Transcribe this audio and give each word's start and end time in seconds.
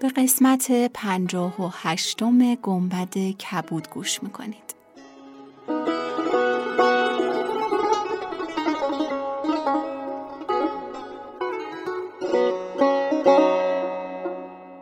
به 0.00 0.08
قسمت 0.08 0.90
پنجاه 0.94 1.62
و 1.62 1.70
هشتم 1.72 2.54
گنبد 2.54 3.14
کبود 3.16 3.88
گوش 3.90 4.22
می‌کنید. 4.22 4.74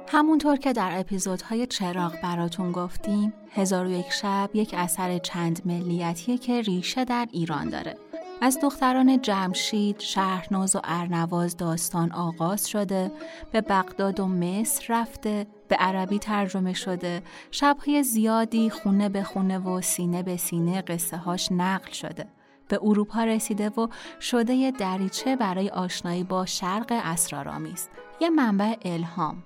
همونطور 0.08 0.56
که 0.56 0.72
در 0.72 1.00
اپیزودهای 1.00 1.66
چراغ 1.66 2.20
براتون 2.22 2.72
گفتیم 2.72 3.32
هزار 3.54 3.86
و 3.86 3.90
یک 3.90 4.10
شب 4.10 4.50
یک 4.54 4.74
اثر 4.78 5.18
چند 5.18 5.62
ملیتیه 5.64 6.38
که 6.38 6.60
ریشه 6.60 7.04
در 7.04 7.28
ایران 7.32 7.68
داره. 7.68 8.07
از 8.40 8.58
دختران 8.62 9.22
جمشید، 9.22 10.00
شهرناز 10.00 10.76
و 10.76 10.80
ارنواز 10.84 11.56
داستان 11.56 12.12
آغاز 12.12 12.68
شده 12.68 13.12
به 13.52 13.60
بغداد 13.60 14.20
و 14.20 14.26
مصر 14.26 14.84
رفته 14.88 15.46
به 15.68 15.76
عربی 15.76 16.18
ترجمه 16.18 16.72
شده 16.72 17.22
شبهای 17.50 18.02
زیادی 18.02 18.70
خونه 18.70 19.08
به 19.08 19.22
خونه 19.22 19.58
و 19.58 19.80
سینه 19.80 20.22
به 20.22 20.36
سینه 20.36 20.82
قصه 20.82 21.16
هاش 21.16 21.52
نقل 21.52 21.92
شده. 21.92 22.26
به 22.68 22.78
اروپا 22.82 23.24
رسیده 23.24 23.68
و 23.68 23.88
شده 24.20 24.70
دریچه 24.70 25.36
برای 25.36 25.68
آشنایی 25.68 26.24
با 26.24 26.46
شرق 26.46 26.86
اسرارآمیز 26.90 27.88
یه 28.20 28.30
منبع 28.30 28.74
الهام. 28.82 29.42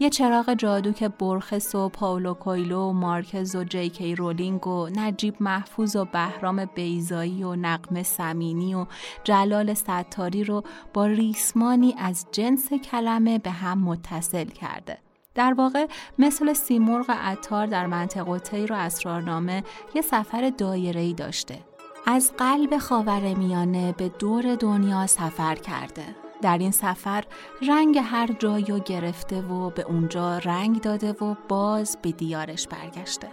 یه 0.00 0.10
چراغ 0.10 0.54
جادو 0.54 0.92
که 0.92 1.08
برخس 1.08 1.74
و 1.74 1.88
پاولو 1.88 2.34
کویلو 2.34 2.80
و 2.80 2.92
مارکز 2.92 3.56
و 3.56 3.64
جیکی 3.64 4.14
رولینگ 4.14 4.66
و 4.66 4.88
نجیب 4.94 5.34
محفوظ 5.40 5.96
و 5.96 6.04
بهرام 6.04 6.64
بیزایی 6.64 7.44
و 7.44 7.56
نقم 7.56 8.02
سمینی 8.02 8.74
و 8.74 8.86
جلال 9.24 9.74
ستاری 9.74 10.44
رو 10.44 10.62
با 10.94 11.06
ریسمانی 11.06 11.94
از 11.98 12.26
جنس 12.32 12.72
کلمه 12.72 13.38
به 13.38 13.50
هم 13.50 13.78
متصل 13.78 14.44
کرده. 14.44 14.98
در 15.34 15.54
واقع 15.54 15.86
مثل 16.18 16.52
سیمرغ 16.52 17.10
عطار 17.10 17.66
در 17.66 17.86
منطقه 17.86 18.38
تیر 18.38 18.72
و 18.72 18.76
اسرارنامه 18.76 19.64
یه 19.94 20.02
سفر 20.02 20.52
دایره‌ای 20.58 21.14
داشته. 21.14 21.58
از 22.06 22.32
قلب 22.38 22.78
خاور 22.78 23.34
میانه 23.34 23.92
به 23.92 24.08
دور 24.08 24.54
دنیا 24.54 25.06
سفر 25.06 25.54
کرده 25.54 26.25
در 26.42 26.58
این 26.58 26.70
سفر 26.70 27.24
رنگ 27.68 27.98
هر 27.98 28.26
جایو 28.38 28.78
گرفته 28.78 29.40
و 29.42 29.70
به 29.70 29.82
اونجا 29.82 30.38
رنگ 30.38 30.80
داده 30.80 31.12
و 31.12 31.34
باز 31.48 31.98
به 32.02 32.12
دیارش 32.12 32.68
برگشته. 32.68 33.28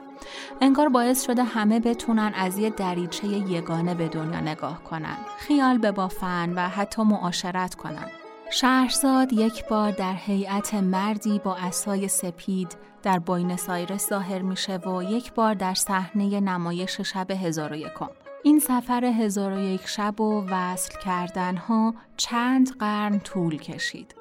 انگار 0.62 0.90
باعث 0.90 1.26
شده 1.26 1.44
همه 1.44 1.80
بتونن 1.80 2.32
از 2.36 2.58
یه 2.58 2.70
دریچه 2.70 3.28
یگانه 3.28 3.96
به 3.96 4.08
دنیا 4.08 4.40
نگاه 4.40 4.84
کنن. 4.84 5.18
خیال 5.38 5.78
ببافن 5.78 6.54
و 6.56 6.70
حتی 6.70 7.02
معاشرت 7.02 7.76
کنن. 7.76 8.08
شهرزاد 8.52 9.34
یک 9.34 9.68
بار 9.68 9.92
در 9.92 10.14
هیئت 10.14 10.74
مردی 10.74 11.40
با 11.40 11.56
اسای 11.56 12.08
سپید 12.08 12.78
در 13.04 13.20
بوینس 13.20 13.66
سایرس 13.66 14.10
ظاهر 14.10 14.42
میشه 14.42 14.78
و 14.78 15.04
یک 15.04 15.34
بار 15.34 15.54
در 15.54 15.74
صحنه 15.74 16.40
نمایش 16.40 17.02
شب 17.02 17.32
هزار 17.32 17.74
و 17.74 17.76
یکم. 17.76 18.10
این 18.46 18.60
سفر 18.60 19.06
هزار 19.06 19.54
و 19.54 19.60
یک 19.60 19.88
شب 19.88 20.22
و 20.22 20.46
وصل 20.50 21.00
کردن 21.04 21.58
ها 21.58 21.96
چند 22.18 22.78
قرن 22.78 23.20
طول 23.20 23.58
کشید. 23.58 24.16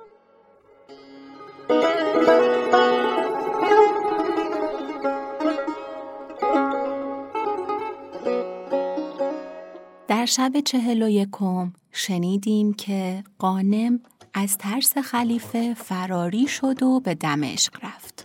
در 10.09 10.27
شب 10.27 10.61
چهل 10.61 11.03
و 11.03 11.09
یکم 11.09 11.73
شنیدیم 11.93 12.75
که 12.75 13.25
قانم 13.39 14.01
از 14.35 14.59
ترس 14.59 14.99
خلیفه 14.99 15.75
فراری 15.75 16.47
شد 16.47 16.83
و 16.83 17.01
به 17.01 17.15
دمشق 17.15 17.85
رفت. 17.85 18.22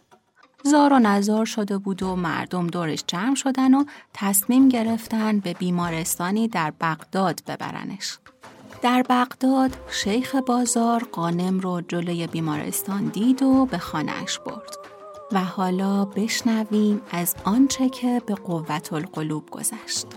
زار 0.68 0.94
و 0.94 1.00
نزار 1.00 1.46
شده 1.46 1.78
بود 1.78 2.04
و 2.04 2.16
مردم 2.16 2.68
دورش 2.68 3.04
جمع 3.08 3.36
شدن 3.36 3.74
و 3.74 3.84
تصمیم 4.14 4.70
گرفتن 4.70 5.40
به 5.40 5.54
بیمارستانی 5.54 6.48
در 6.48 6.74
بغداد 6.82 7.42
ببرنش. 7.48 8.18
در 8.82 9.04
بغداد 9.10 9.78
شیخ 9.92 10.36
بازار 10.36 11.04
قانم 11.12 11.60
رو 11.60 11.82
جلوی 11.82 12.28
بیمارستان 12.28 13.06
دید 13.06 13.44
و 13.44 13.66
به 13.66 13.78
خانهش 13.78 14.40
برد. 14.40 14.78
و 15.32 15.40
حالا 15.44 16.06
بشنویم 16.06 17.02
از 17.12 17.36
آنچه 17.44 17.90
که 17.90 18.22
به 18.26 18.36
قوت 18.36 18.94
القلوب 18.94 19.50
گذشت. 19.50 20.08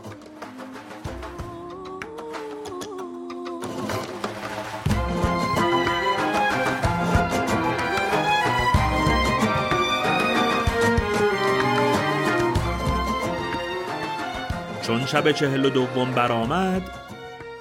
شب 15.10 15.32
چهل 15.32 15.64
و 15.64 15.70
دوم 15.70 16.10
برآمد 16.14 16.82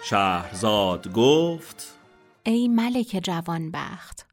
شهرزاد 0.03 1.13
گفت 1.13 1.95
ای 2.43 2.67
ملک 2.67 3.19
جوانبخت 3.23 4.25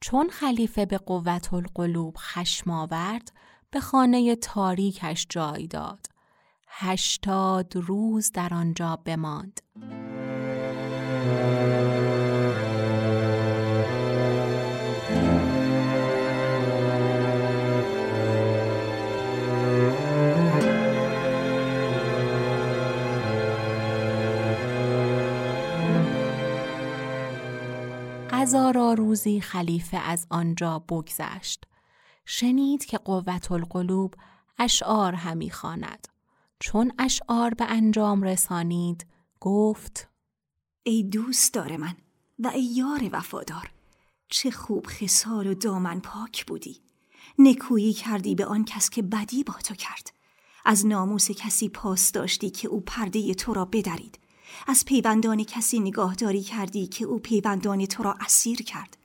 چون 0.00 0.28
خلیفه 0.28 0.86
به 0.86 0.98
قوت 0.98 1.54
القلوب 1.54 2.16
خشم 2.18 2.70
آورد 2.70 3.32
به 3.70 3.80
خانه 3.80 4.36
تاریکش 4.36 5.26
جای 5.30 5.66
داد. 5.66 6.06
هشتاد 6.68 7.76
روز 7.76 8.32
در 8.32 8.54
آنجا 8.54 8.98
بماند. 9.04 9.60
هزارا 28.44 28.92
روزی 28.92 29.40
خلیفه 29.40 29.96
از 29.96 30.26
آنجا 30.30 30.78
بگذشت. 30.78 31.64
شنید 32.24 32.84
که 32.84 32.98
قوت 32.98 33.52
القلوب 33.52 34.14
اشعار 34.58 35.14
همی 35.14 35.50
خواند. 35.50 36.08
چون 36.60 36.92
اشعار 36.98 37.54
به 37.54 37.64
انجام 37.64 38.22
رسانید 38.22 39.06
گفت 39.40 40.08
ای 40.82 41.02
دوست 41.02 41.54
دار 41.54 41.76
من 41.76 41.94
و 42.38 42.48
ای 42.48 42.64
یار 42.64 43.08
وفادار 43.12 43.70
چه 44.28 44.50
خوب 44.50 44.86
خسال 44.86 45.46
و 45.46 45.54
دامن 45.54 46.00
پاک 46.00 46.46
بودی 46.46 46.82
نکویی 47.38 47.92
کردی 47.92 48.34
به 48.34 48.44
آن 48.46 48.64
کس 48.64 48.90
که 48.90 49.02
بدی 49.02 49.44
با 49.44 49.54
تو 49.54 49.74
کرد 49.74 50.12
از 50.64 50.86
ناموس 50.86 51.30
کسی 51.30 51.68
پاس 51.68 52.12
داشتی 52.12 52.50
که 52.50 52.68
او 52.68 52.80
پرده 52.80 53.34
تو 53.34 53.54
را 53.54 53.64
بدرید 53.64 54.18
از 54.66 54.84
پیوندان 54.84 55.44
کسی 55.44 55.80
نگاهداری 55.80 56.42
کردی 56.42 56.86
که 56.86 57.04
او 57.04 57.18
پیوندان 57.18 57.86
تو 57.86 58.02
را 58.02 58.16
اسیر 58.20 58.62
کرد. 58.62 58.96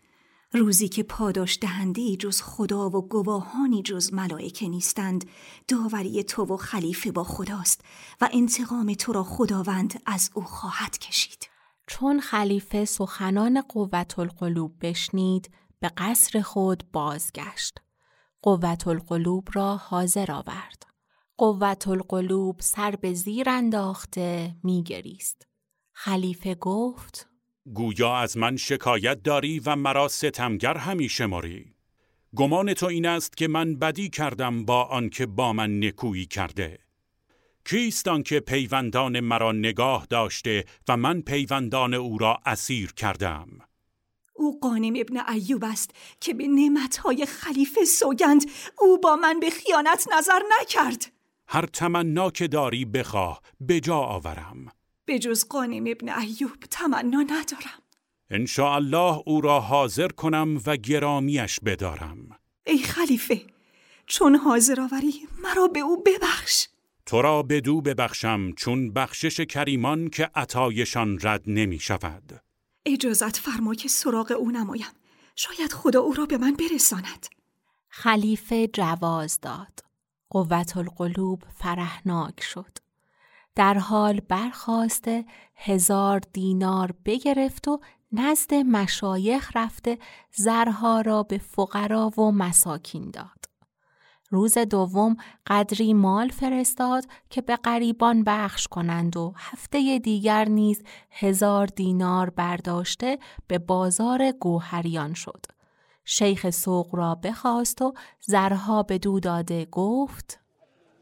روزی 0.51 0.89
که 0.89 1.03
پاداش 1.03 1.57
دهنده 1.61 2.15
جز 2.15 2.41
خدا 2.41 2.89
و 2.89 3.07
گواهانی 3.07 3.83
جز 3.83 4.13
ملائکه 4.13 4.67
نیستند 4.67 5.29
داوری 5.67 6.23
تو 6.23 6.45
و 6.45 6.57
خلیفه 6.57 7.11
با 7.11 7.23
خداست 7.23 7.81
و 8.21 8.29
انتقام 8.33 8.93
تو 8.93 9.13
را 9.13 9.23
خداوند 9.23 10.01
از 10.05 10.29
او 10.33 10.43
خواهد 10.43 10.97
کشید. 10.97 11.49
چون 11.87 12.19
خلیفه 12.19 12.85
سخنان 12.85 13.61
قوت 13.61 14.19
القلوب 14.19 14.75
بشنید 14.81 15.51
به 15.79 15.91
قصر 15.97 16.41
خود 16.41 16.83
بازگشت. 16.93 17.79
قوت 18.41 18.87
القلوب 18.87 19.47
را 19.53 19.77
حاضر 19.77 20.31
آورد. 20.31 20.88
قوت 21.39 21.87
القلوب 21.87 22.55
سر 22.59 22.91
به 22.91 23.13
زیر 23.13 23.49
انداخته 23.49 24.55
میگریست. 24.63 25.47
خلیفه 25.91 26.55
گفت 26.55 27.29
گویا 27.73 28.15
از 28.15 28.37
من 28.37 28.57
شکایت 28.57 29.23
داری 29.23 29.59
و 29.59 29.75
مرا 29.75 30.07
ستمگر 30.07 30.77
همی 30.77 31.09
شماری. 31.09 31.73
گمان 32.35 32.73
تو 32.73 32.85
این 32.85 33.05
است 33.05 33.37
که 33.37 33.47
من 33.47 33.75
بدی 33.75 34.09
کردم 34.09 34.65
با 34.65 34.83
آنکه 34.83 35.25
با 35.25 35.53
من 35.53 35.83
نکویی 35.83 36.25
کرده. 36.25 36.79
کیست 37.65 38.07
آنکه 38.07 38.39
پیوندان 38.39 39.19
مرا 39.19 39.51
نگاه 39.51 40.07
داشته 40.09 40.65
و 40.87 40.97
من 40.97 41.21
پیوندان 41.21 41.93
او 41.93 42.17
را 42.17 42.39
اسیر 42.45 42.93
کردم؟ 42.93 43.47
او 44.33 44.59
قانم 44.59 44.93
ابن 44.95 45.29
ایوب 45.29 45.63
است 45.63 45.91
که 46.19 46.33
به 46.33 46.47
نعمتهای 46.47 47.25
خلیفه 47.25 47.85
سوگند 47.85 48.45
او 48.79 48.97
با 48.97 49.15
من 49.15 49.39
به 49.39 49.49
خیانت 49.49 50.07
نظر 50.17 50.39
نکرد 50.61 51.18
هر 51.51 51.65
تمنا 51.65 52.31
که 52.31 52.47
داری 52.47 52.85
بخواه 52.85 53.41
به 53.61 53.79
جا 53.79 53.97
آورم. 53.97 54.71
به 55.05 55.19
جز 55.19 55.45
قانم 55.47 55.83
ابن 55.87 56.09
ایوب 56.09 56.59
تمنا 56.71 57.21
ندارم. 57.21 57.81
ان 58.29 58.47
الله 58.57 59.21
او 59.25 59.41
را 59.41 59.59
حاضر 59.59 60.07
کنم 60.07 60.61
و 60.65 60.77
گرامیش 60.77 61.59
بدارم. 61.59 62.29
ای 62.65 62.77
خلیفه 62.77 63.41
چون 64.05 64.35
حاضر 64.35 64.81
آوری 64.81 65.13
مرا 65.43 65.67
به 65.67 65.79
او 65.79 66.03
ببخش. 66.03 66.67
تو 67.05 67.21
را 67.21 67.43
بدو 67.43 67.81
ببخشم 67.81 68.51
چون 68.51 68.93
بخشش 68.93 69.41
کریمان 69.41 70.09
که 70.09 70.29
عطایشان 70.35 71.19
رد 71.21 71.43
نمی 71.47 71.79
شود. 71.79 72.41
اجازت 72.85 73.37
فرما 73.37 73.73
که 73.73 73.87
سراغ 73.87 74.31
او 74.31 74.51
نمایم. 74.51 74.91
شاید 75.35 75.73
خدا 75.73 75.99
او 75.99 76.13
را 76.13 76.25
به 76.25 76.37
من 76.37 76.53
برساند. 76.53 77.27
خلیفه 77.89 78.67
جواز 78.67 79.39
داد. 79.41 79.88
قوت 80.29 80.77
القلوب 80.77 81.43
فرهناک 81.53 82.41
شد 82.41 82.77
در 83.55 83.77
حال 83.77 84.19
برخواسته 84.19 85.25
هزار 85.55 86.21
دینار 86.33 86.93
بگرفت 87.05 87.67
و 87.67 87.79
نزد 88.11 88.53
مشایخ 88.53 89.51
رفته 89.55 89.97
زرها 90.35 91.01
را 91.01 91.23
به 91.23 91.37
فقرا 91.37 92.09
و 92.09 92.31
مساکین 92.31 93.11
داد. 93.11 93.45
روز 94.29 94.57
دوم 94.57 95.15
قدری 95.47 95.93
مال 95.93 96.29
فرستاد 96.29 97.05
که 97.29 97.41
به 97.41 97.55
غریبان 97.55 98.23
بخش 98.23 98.67
کنند 98.67 99.17
و 99.17 99.33
هفته 99.35 99.99
دیگر 99.99 100.45
نیز 100.45 100.83
هزار 101.11 101.67
دینار 101.67 102.29
برداشته 102.29 103.19
به 103.47 103.57
بازار 103.57 104.31
گوهریان 104.31 105.13
شد. 105.13 105.45
شیخ 106.11 106.49
سوق 106.49 106.95
را 106.95 107.15
بخواست 107.15 107.81
و 107.81 107.93
زرها 108.21 108.83
به 108.83 108.97
دو 108.97 109.19
داده 109.19 109.65
گفت 109.65 110.39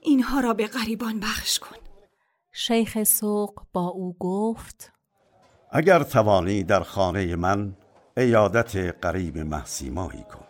اینها 0.02 0.40
را 0.40 0.54
به 0.54 0.68
غریبان 0.68 1.20
بخش 1.20 1.60
کن. 1.60 1.76
شیخ 2.52 3.04
سوق 3.04 3.64
با 3.74 3.88
او 3.88 4.16
گفت 4.20 4.92
اگر 5.72 6.04
توانی 6.04 6.64
در 6.64 6.84
خانه 6.84 7.36
من 7.36 7.76
ایادت 8.18 8.76
قریب 9.06 9.38
محسیمایی 9.38 10.24
کن. 10.24 10.46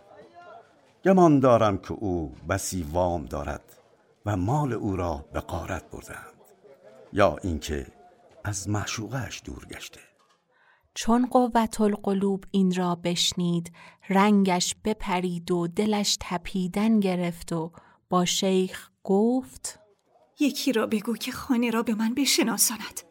گمان 1.05 1.39
دارم 1.39 1.77
که 1.77 1.91
او 1.91 2.35
بسی 2.49 2.87
وام 2.91 3.25
دارد 3.25 3.73
و 4.25 4.37
مال 4.37 4.73
او 4.73 4.95
را 4.95 5.25
به 5.33 5.39
قارت 5.39 5.91
بردند 5.91 6.41
یا 7.13 7.37
اینکه 7.43 7.87
از 8.43 8.69
معشوقش 8.69 9.41
دور 9.45 9.65
گشته. 9.65 10.01
چون 10.99 11.25
قوت 11.25 11.81
القلوب 11.81 12.43
این 12.51 12.75
را 12.75 12.95
بشنید 12.95 13.71
رنگش 14.09 14.75
بپرید 14.85 15.51
و 15.51 15.67
دلش 15.67 16.17
تپیدن 16.19 16.99
گرفت 16.99 17.53
و 17.53 17.71
با 18.09 18.25
شیخ 18.25 18.89
گفت 19.03 19.79
یکی 20.39 20.73
را 20.73 20.87
بگو 20.87 21.15
که 21.15 21.31
خانه 21.31 21.69
را 21.69 21.83
به 21.83 21.95
من 21.95 22.13
بشناساند 22.13 23.01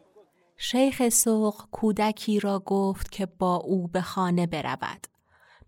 شیخ 0.57 1.09
سوق 1.09 1.65
کودکی 1.71 2.41
را 2.41 2.59
گفت 2.59 3.11
که 3.13 3.27
با 3.27 3.57
او 3.57 3.89
به 3.89 4.01
خانه 4.01 4.47
برود. 4.47 5.07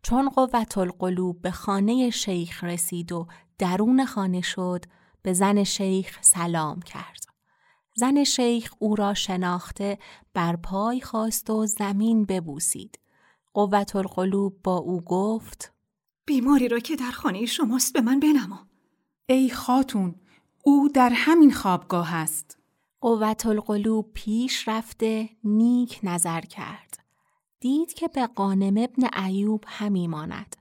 چون 0.03 0.29
قوت 0.29 0.79
القلوب 0.79 1.43
به 1.43 1.51
خانه 1.51 2.11
شیخ 2.11 2.65
رسید 2.65 3.13
و 3.13 3.27
درون 3.59 4.05
خانه 4.05 4.41
شد 4.41 4.85
به 5.23 5.33
زن 5.33 5.65
شیخ 5.65 6.19
سلام 6.21 6.83
کرد. 6.83 7.28
زن 7.99 8.25
شیخ 8.25 8.75
او 8.79 8.97
را 8.97 9.15
شناخته 9.15 9.99
بر 10.35 10.57
پای 10.57 11.01
خواست 11.01 11.51
و 11.51 11.67
زمین 11.67 12.25
ببوسید. 12.25 12.99
قوت 13.55 13.97
القلوب 13.97 14.63
با 14.63 14.77
او 14.77 15.01
گفت 15.01 15.73
بیماری 16.27 16.69
را 16.69 16.79
که 16.79 16.97
در 16.97 17.11
خانه 17.11 17.47
شماست 17.47 17.93
به 17.93 18.01
من 18.01 18.21
بنما. 18.21 18.67
ای 19.27 19.51
خاتون 19.51 20.15
او 20.65 20.89
در 20.89 21.11
همین 21.15 21.53
خوابگاه 21.53 22.15
است. 22.15 22.59
قوت 23.01 23.47
القلوب 23.47 24.11
پیش 24.15 24.69
رفته 24.69 25.29
نیک 25.45 26.01
نظر 26.03 26.41
کرد. 26.41 26.99
دید 27.61 27.93
که 27.93 28.09
به 28.09 28.27
قانم 28.27 28.75
ابن 28.77 29.25
ایوب 29.25 29.65
همی 29.67 30.09
ماند. 30.09 30.57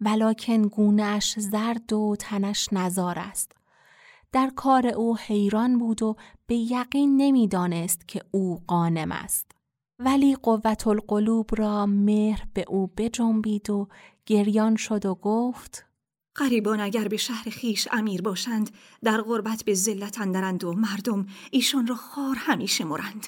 ولکن 0.00 0.62
گونهش 0.62 1.38
زرد 1.38 1.92
و 1.92 2.16
تنش 2.18 2.68
نزار 2.72 3.18
است. 3.18 3.55
در 4.32 4.50
کار 4.56 4.86
او 4.86 5.16
حیران 5.16 5.78
بود 5.78 6.02
و 6.02 6.16
به 6.46 6.54
یقین 6.54 7.16
نمی‌دانست 7.16 8.08
که 8.08 8.20
او 8.30 8.62
قانم 8.66 9.12
است. 9.12 9.50
ولی 9.98 10.36
قوت 10.36 10.86
القلوب 10.86 11.50
را 11.58 11.86
مهر 11.86 12.44
به 12.54 12.64
او 12.68 12.86
بجنبید 12.86 13.70
و 13.70 13.88
گریان 14.26 14.76
شد 14.76 15.06
و 15.06 15.14
گفت 15.14 15.86
غریبان 16.36 16.80
اگر 16.80 17.08
به 17.08 17.16
شهر 17.16 17.50
خیش 17.50 17.88
امیر 17.92 18.22
باشند 18.22 18.70
در 19.02 19.22
غربت 19.22 19.64
به 19.64 19.74
ذلت 19.74 20.20
اندرند 20.20 20.64
و 20.64 20.72
مردم 20.72 21.26
ایشان 21.50 21.86
را 21.86 21.94
خار 21.94 22.36
همیشه 22.38 22.84
مرند 22.84 23.26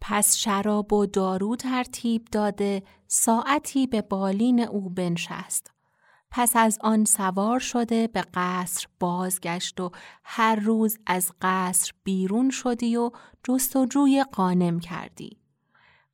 پس 0.00 0.36
شراب 0.36 0.92
و 0.92 1.06
دارو 1.06 1.56
ترتیب 1.56 2.24
داده 2.32 2.82
ساعتی 3.06 3.86
به 3.86 4.02
بالین 4.02 4.60
او 4.60 4.90
بنشست 4.90 5.70
پس 6.30 6.56
از 6.56 6.78
آن 6.80 7.04
سوار 7.04 7.58
شده 7.58 8.06
به 8.06 8.24
قصر 8.34 8.86
بازگشت 9.00 9.80
و 9.80 9.90
هر 10.24 10.56
روز 10.56 10.98
از 11.06 11.32
قصر 11.40 11.92
بیرون 12.04 12.50
شدی 12.50 12.96
و 12.96 13.10
جستجوی 13.44 14.24
قانم 14.32 14.80
کردی. 14.80 15.38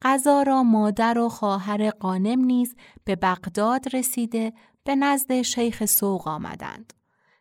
غذا 0.03 0.43
را 0.43 0.63
مادر 0.63 1.19
و 1.19 1.29
خواهر 1.29 1.91
قانم 1.91 2.45
نیز 2.45 2.77
به 3.05 3.17
بغداد 3.17 3.97
رسیده 3.97 4.53
به 4.85 4.97
نزد 4.97 5.43
شیخ 5.43 5.85
سوق 5.85 6.29
آمدند. 6.29 6.93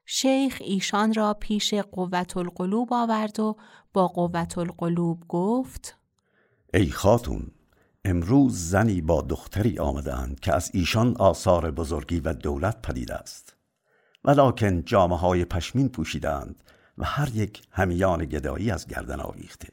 شیخ 0.06 0.58
ایشان 0.66 1.14
را 1.14 1.34
پیش 1.34 1.74
قوت 1.74 2.38
القلوب 2.38 2.94
آورد 2.94 3.40
و 3.40 3.56
با 3.94 4.08
قوت 4.08 4.58
القلوب 4.58 5.24
گفت 5.28 5.98
ای 6.74 6.90
خاتون 6.90 7.52
امروز 8.06 8.70
زنی 8.70 9.02
با 9.02 9.22
دختری 9.22 9.80
آمدند 9.80 10.40
که 10.40 10.54
از 10.54 10.72
ایشان 10.74 11.16
آثار 11.18 11.72
بزرگی 11.72 12.20
و 12.20 12.34
دولت 12.34 12.82
پدید 12.82 13.12
است. 13.12 13.56
ولیکن 14.24 14.84
جامعه 14.84 15.18
های 15.18 15.46
پشمین 15.46 15.90
پوشیدند 15.90 16.64
و 16.98 17.06
هر 17.06 17.36
یک 17.36 17.68
همیان 17.72 18.26
گدایی 18.26 18.72
از 18.72 18.88
گردن 18.88 19.20
آویخته 19.20 19.68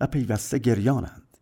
و 0.00 0.06
پیوسته 0.06 0.58
گریانند. 0.58 1.38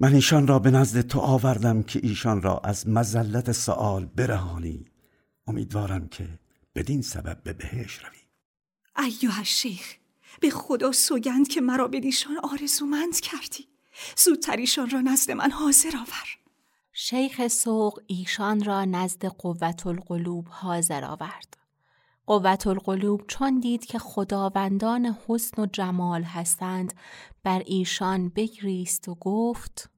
من 0.00 0.14
ایشان 0.14 0.46
را 0.46 0.58
به 0.58 0.70
نزد 0.70 1.00
تو 1.00 1.20
آوردم 1.20 1.82
که 1.82 2.00
ایشان 2.02 2.42
را 2.42 2.58
از 2.64 2.88
مزلت 2.88 3.52
سوال 3.52 4.04
برهانی. 4.04 4.86
امیدوارم 5.46 6.08
که 6.08 6.28
بدین 6.74 7.02
سبب 7.02 7.42
به 7.42 7.52
بهش 7.52 7.98
روی. 7.98 8.18
ایوه 9.06 9.44
شیخ 9.44 9.94
به 10.40 10.50
خدا 10.50 10.92
سوگند 10.92 11.48
که 11.48 11.60
مرا 11.60 11.88
بدیشان 11.88 12.36
آرزومند 12.52 13.20
کردی. 13.20 13.73
زودتر 14.16 14.56
ایشان 14.56 14.90
را 14.90 15.00
نزد 15.00 15.30
من 15.30 15.50
حاضر 15.50 15.96
آور. 15.96 16.28
شیخ 16.92 17.48
سوق 17.48 18.00
ایشان 18.06 18.64
را 18.64 18.84
نزد 18.84 19.26
قوت 19.26 19.86
القلوب 19.86 20.48
حاضر 20.50 21.04
آورد. 21.04 21.56
قوت 22.26 22.66
القلوب 22.66 23.26
چون 23.26 23.60
دید 23.60 23.86
که 23.86 23.98
خداوندان 23.98 25.16
حسن 25.28 25.62
و 25.62 25.66
جمال 25.66 26.22
هستند 26.22 26.94
بر 27.42 27.62
ایشان 27.66 28.28
بگریست 28.28 29.08
و 29.08 29.14
گفت 29.14 29.90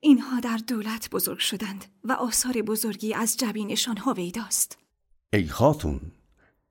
اینها 0.00 0.40
در 0.40 0.56
دولت 0.56 1.10
بزرگ 1.10 1.38
شدند 1.38 1.84
و 2.04 2.12
آثار 2.12 2.52
بزرگی 2.52 3.14
از 3.14 3.36
جبینشان 3.36 3.96
هویداست. 3.96 4.78
ای 5.32 5.46
خاتون 5.46 6.00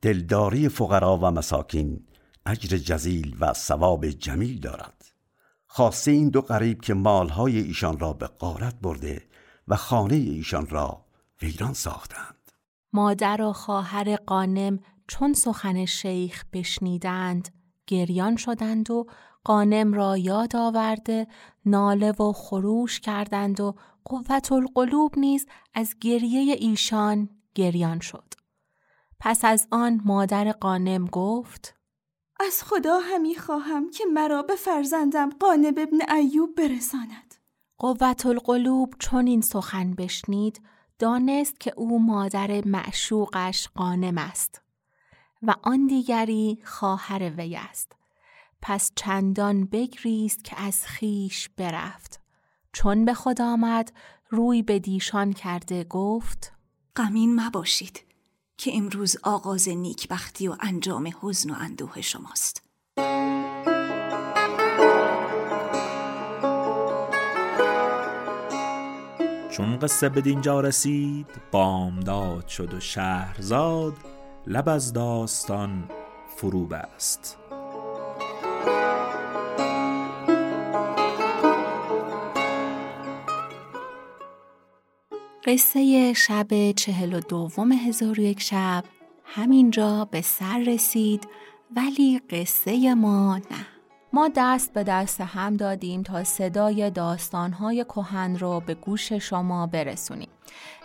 دلداری 0.02 0.70
فقرا 0.70 1.18
و 1.18 1.32
مساکین 1.32 2.06
اجر 2.46 2.78
جزیل 2.78 3.36
و 3.40 3.54
ثواب 3.54 4.08
جمیل 4.08 4.60
دارد. 4.60 5.11
خاصه 5.74 6.12
این 6.12 6.30
دو 6.30 6.42
غریب 6.42 6.82
که 6.82 6.94
مالهای 6.94 7.58
ایشان 7.58 8.00
را 8.00 8.14
به 8.14 8.28
قارت 8.28 8.76
برده 8.82 9.28
و 9.68 9.76
خانه 9.76 10.16
ایشان 10.16 10.68
را 10.68 11.06
ویران 11.42 11.74
ساختند 11.74 12.52
مادر 12.94 13.42
و 13.42 13.54
خواهر 13.54 14.16
قانم 14.16 14.80
چون 15.08 15.34
سخن 15.34 15.86
شیخ 15.86 16.46
بشنیدند 16.54 17.50
گریان 17.88 18.36
شدند 18.36 18.92
و 18.92 19.08
قانم 19.44 19.94
را 19.94 20.18
یاد 20.18 20.56
آورده 20.56 21.28
ناله 21.66 22.12
و 22.12 22.32
خروش 22.32 23.00
کردند 23.00 23.60
و 23.60 23.76
قوت 24.06 24.52
القلوب 24.52 25.20
نیز 25.20 25.46
از 25.74 25.96
گریه 26.02 26.56
ایشان 26.60 27.30
گریان 27.56 28.00
شد. 28.00 28.34
پس 29.20 29.46
از 29.46 29.68
آن 29.72 30.02
مادر 30.06 30.52
قانم 30.52 31.06
گفت 31.06 31.81
از 32.46 32.64
خدا 32.64 33.00
همی 33.00 33.36
خواهم 33.36 33.90
که 33.90 34.06
مرا 34.06 34.44
به 34.44 34.56
فرزندم 34.56 35.30
قانب 35.30 35.80
ابن 35.80 36.16
ایوب 36.16 36.56
برساند. 36.56 37.36
قوت 37.78 38.26
القلوب 38.26 38.94
چون 39.00 39.28
این 39.28 39.42
سخن 39.42 39.94
بشنید 39.94 40.62
دانست 41.00 41.60
که 41.60 41.74
او 41.78 42.04
مادر 42.04 42.68
معشوقش 42.68 43.68
قانم 43.76 44.18
است 44.18 44.62
و 45.42 45.56
آن 45.62 45.88
دیگری 45.88 46.60
خواهر 46.64 47.32
وی 47.38 47.56
است. 47.56 47.92
پس 48.62 48.92
چندان 48.96 49.66
بگریست 49.66 50.44
که 50.44 50.62
از 50.62 50.86
خیش 50.86 51.50
برفت. 51.50 52.20
چون 52.74 53.06
به 53.06 53.14
خود 53.14 53.42
آمد 53.42 53.94
روی 54.30 54.64
به 54.64 54.80
دیشان 54.80 55.34
کرده 55.34 55.84
گفت 55.84 56.54
غمین 56.96 57.40
مباشید 57.40 58.11
که 58.62 58.72
امروز 58.78 59.18
آغاز 59.24 59.70
نیکبختی 59.70 60.48
و 60.48 60.56
انجام 60.60 61.14
حزن 61.22 61.50
و 61.50 61.54
اندوه 61.60 62.02
شماست. 62.02 62.64
چون 69.50 69.80
قصه 69.80 70.10
به 70.10 70.22
دینجا 70.22 70.62
رسید 70.62 71.28
بامداد 71.52 72.48
شد 72.48 72.74
و 72.74 72.80
شهرزاد 72.80 73.94
لب 74.48 74.70
از 74.70 74.94
داستان 74.94 75.90
فرو 76.38 76.66
بست 76.66 77.38
قصه 85.46 86.14
شب 86.14 86.72
چهل 86.72 87.14
و 87.14 87.20
دوم 87.20 87.72
هزار 87.72 88.20
و 88.20 88.24
یک 88.24 88.42
شب 88.42 88.84
همینجا 89.26 90.06
به 90.12 90.22
سر 90.22 90.60
رسید 90.68 91.28
ولی 91.76 92.22
قصه 92.30 92.94
ما 92.94 93.38
نه 93.38 93.68
ما 94.14 94.30
دست 94.36 94.74
به 94.74 94.84
دست 94.84 95.22
هم 95.22 95.58
دادیم 95.58 96.04
تا 96.04 96.24
صدای 96.24 96.90
داستانهای 96.90 97.84
کهن 97.84 98.38
رو 98.38 98.60
به 98.66 98.74
گوش 98.74 99.14
شما 99.14 99.68
برسونیم. 99.68 100.30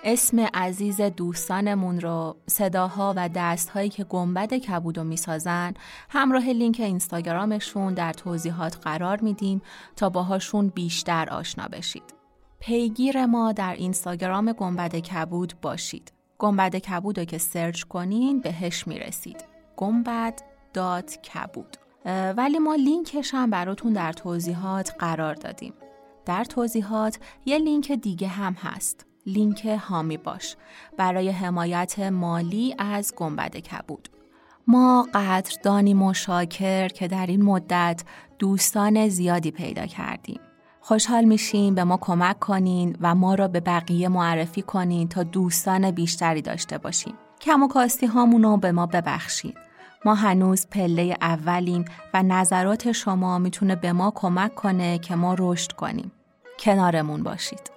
اسم 0.05 0.41
عزیز 0.41 1.01
دوستانمون 1.01 2.01
رو 2.01 2.37
صداها 2.47 3.15
و 3.17 3.29
دستهایی 3.35 3.89
که 3.89 4.05
گنبد 4.05 4.55
کبودو 4.55 5.05
می‌سازن 5.05 5.75
همراه 6.09 6.49
لینک 6.49 6.81
اینستاگرامشون 6.81 7.95
در 7.95 8.13
توضیحات 8.13 8.77
قرار 8.83 9.21
میدیم 9.21 9.63
تا 9.97 10.09
باهاشون 10.09 10.69
بیشتر 10.69 11.29
آشنا 11.31 11.69
بشید. 11.69 12.16
پیگیر 12.67 13.27
ما 13.27 13.53
در 13.53 13.75
اینستاگرام 13.75 14.53
گنبد 14.53 14.97
کبود 14.97 15.55
باشید. 15.63 16.13
گنبد 16.39 16.77
کبود 16.77 17.19
رو 17.19 17.25
که 17.25 17.39
search 17.39 17.83
کنین 17.83 18.41
بهش 18.41 18.87
می‌رسید. 18.87 19.45
گنبد 19.77 20.41
dot 20.75 21.19
کبود 21.23 21.77
ولی 22.37 22.59
ما 22.59 22.75
لینکش 22.75 23.35
هم 23.35 23.51
براتون 23.51 23.93
در 23.93 24.13
توضیحات 24.13 24.95
قرار 24.99 25.35
دادیم. 25.35 25.73
در 26.25 26.45
توضیحات 26.45 27.19
یه 27.45 27.59
لینک 27.59 27.93
دیگه 27.93 28.29
هم 28.29 28.53
هست. 28.53 29.07
لینک 29.27 29.67
حامی 29.67 30.17
باش 30.17 30.57
برای 30.97 31.29
حمایت 31.29 31.99
مالی 31.99 32.75
از 32.79 33.15
گنبد 33.17 33.57
کبود. 33.57 34.09
ما 34.67 35.09
قدردانی 35.15 35.95
و 35.95 36.89
که 36.89 37.09
در 37.11 37.27
این 37.27 37.43
مدت 37.43 38.05
دوستان 38.39 39.09
زیادی 39.09 39.51
پیدا 39.51 39.87
کردیم. 39.87 40.41
خوشحال 40.89 41.25
میشیم 41.25 41.75
به 41.75 41.85
ما 41.85 41.99
کمک 42.01 42.39
کنین 42.39 42.97
و 43.01 43.15
ما 43.15 43.35
را 43.35 43.49
به 43.49 43.61
بقیه 43.61 44.09
معرفی 44.09 44.63
کنین 44.63 45.09
تا 45.09 45.23
دوستان 45.23 45.91
بیشتری 45.91 46.43
داشته 46.43 46.79
باشیم. 46.79 47.15
کم 47.41 47.63
و 47.63 47.69
کاستی 47.69 48.07
هامونو 48.07 48.57
به 48.57 48.73
ما 48.73 48.87
ببخشید. 48.87 49.57
ما 50.05 50.15
هنوز 50.15 50.67
پله 50.67 51.17
اولیم 51.21 51.85
و 52.15 52.23
نظرات 52.23 52.93
شما 52.93 53.39
می‌تونه 53.39 53.77
به 53.77 53.93
ما 53.93 54.13
کمک 54.15 54.55
کنه 54.55 54.99
که 54.99 55.15
ما 55.15 55.37
رشد 55.39 55.73
کنیم. 55.73 56.13
کنارمون 56.59 57.23
باشید. 57.23 57.76